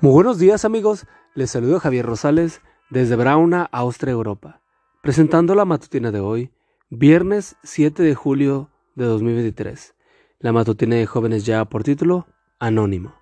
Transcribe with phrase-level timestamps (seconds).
[0.00, 4.62] Muy buenos días amigos, les saludo Javier Rosales desde Brauna, Austria, Europa,
[5.02, 6.52] presentando la matutina de hoy,
[6.88, 9.96] viernes 7 de julio de 2023.
[10.38, 12.28] La matutina de jóvenes ya por título
[12.60, 13.16] Anónimo.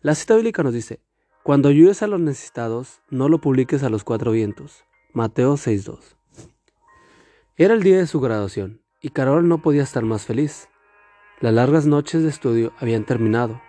[0.00, 0.98] La cita bíblica nos dice,
[1.44, 4.84] cuando ayudes a los necesitados, no lo publiques a los cuatro vientos.
[5.12, 6.16] Mateo 6.2.
[7.56, 10.68] Era el día de su graduación, y Carol no podía estar más feliz.
[11.38, 13.62] Las largas noches de estudio habían terminado.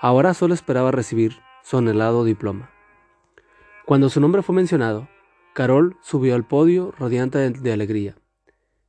[0.00, 2.70] Ahora solo esperaba recibir su anhelado diploma.
[3.86, 5.08] Cuando su nombre fue mencionado,
[5.54, 8.16] Carol subió al podio radiante de alegría.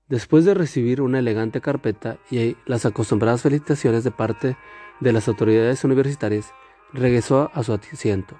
[0.07, 4.57] Después de recibir una elegante carpeta y las acostumbradas felicitaciones de parte
[4.99, 6.53] de las autoridades universitarias,
[6.93, 8.39] regresó a su asiento.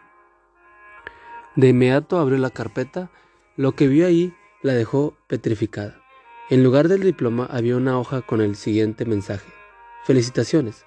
[1.56, 3.10] De inmediato abrió la carpeta,
[3.58, 6.02] lo que vio ahí la dejó petrificada.
[6.50, 9.52] En lugar del diploma había una hoja con el siguiente mensaje.
[10.04, 10.86] Felicitaciones.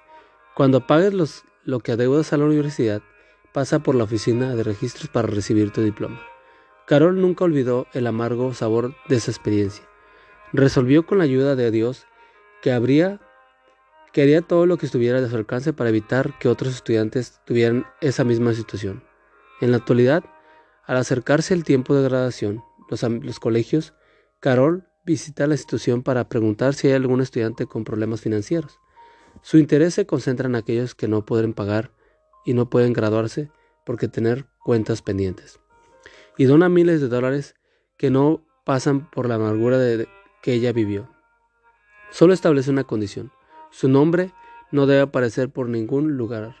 [0.55, 3.01] Cuando pagues los, lo que adeudas a la universidad,
[3.55, 6.19] pasa por la oficina de registros para recibir tu diploma.
[6.85, 9.85] Carol nunca olvidó el amargo sabor de esa experiencia.
[10.51, 12.05] Resolvió con la ayuda de Dios
[12.61, 13.21] que habría
[14.11, 17.85] que haría todo lo que estuviera de su alcance para evitar que otros estudiantes tuvieran
[18.01, 19.05] esa misma situación.
[19.61, 20.25] En la actualidad,
[20.85, 23.93] al acercarse el tiempo de graduación, los, colegios,
[24.41, 28.81] Carol visita la institución para preguntar si hay algún estudiante con problemas financieros.
[29.43, 31.94] Su interés se concentra en aquellos que no pueden pagar
[32.45, 33.51] y no pueden graduarse
[33.85, 35.59] porque tener cuentas pendientes.
[36.37, 37.55] Y dona miles de dólares
[37.97, 40.07] que no pasan por la amargura de
[40.41, 41.09] que ella vivió.
[42.11, 43.31] Solo establece una condición.
[43.71, 44.31] Su nombre
[44.71, 46.55] no debe aparecer por ningún lugar.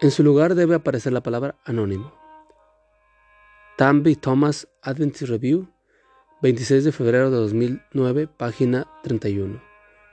[0.00, 2.12] En su lugar debe aparecer la palabra anónimo.
[3.76, 5.68] Tambi Thomas Adventist Review,
[6.42, 9.62] 26 de febrero de 2009, página 31.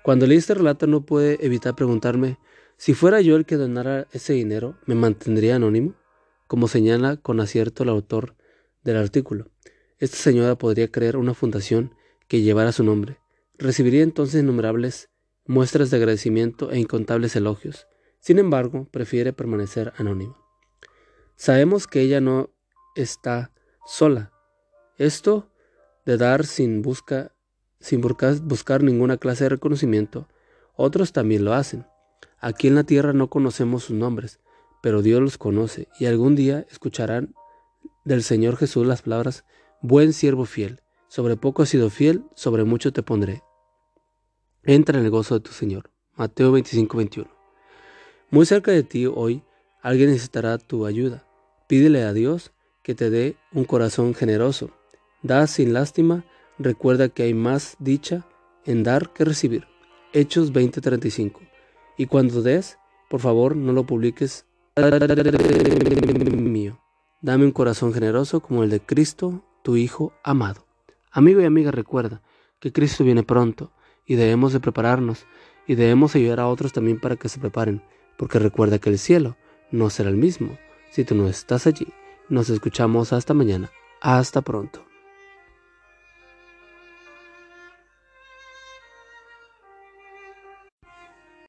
[0.04, 2.38] Cuando leí este relato no pude evitar preguntarme
[2.84, 5.96] si fuera yo el que donara ese dinero, ¿me mantendría anónimo?
[6.48, 8.36] Como señala con acierto el autor
[8.84, 9.50] del artículo.
[10.00, 11.96] Esta señora podría crear una fundación
[12.28, 13.22] que llevara su nombre.
[13.58, 15.10] Recibiría entonces innumerables
[15.46, 17.88] muestras de agradecimiento e incontables elogios.
[18.20, 20.36] Sin embargo, prefiere permanecer anónima.
[21.38, 22.50] Sabemos que ella no
[22.98, 23.54] está
[23.86, 24.34] sola.
[24.98, 25.50] Esto
[26.06, 27.34] de dar sin, busca,
[27.80, 30.28] sin buscar ninguna clase de reconocimiento,
[30.76, 31.86] otros también lo hacen.
[32.40, 34.40] Aquí en la tierra no conocemos sus nombres,
[34.82, 37.34] pero Dios los conoce y algún día escucharán
[38.06, 39.46] del Señor Jesús las palabras,
[39.82, 43.44] buen siervo fiel, sobre poco has sido fiel, sobre mucho te pondré.
[44.64, 45.92] Entra en el gozo de tu Señor.
[46.16, 47.30] Mateo 25, 21.
[48.30, 49.44] Muy cerca de ti hoy
[49.82, 51.28] alguien necesitará tu ayuda.
[51.68, 52.52] Pídele a Dios
[52.82, 54.72] que te dé un corazón generoso.
[55.22, 56.26] Da sin lástima,
[56.60, 58.28] recuerda que hay más dicha
[58.66, 59.68] en dar que recibir.
[60.14, 61.53] Hechos 20:35.
[61.98, 62.78] Y cuando des,
[63.10, 64.46] por favor, no lo publiques
[66.52, 66.80] mío.
[67.22, 70.66] Dame un corazón generoso como el de Cristo, tu Hijo amado.
[71.12, 72.22] Amigo y amiga, recuerda
[72.60, 73.72] que Cristo viene pronto
[74.06, 75.26] y debemos de prepararnos
[75.68, 77.84] y debemos ayudar a otros también para que se preparen,
[78.18, 79.38] porque recuerda que el cielo
[79.72, 80.58] no será el mismo
[80.92, 81.88] si tú no estás allí.
[82.30, 83.72] Nos escuchamos hasta mañana.
[84.02, 84.86] Hasta pronto.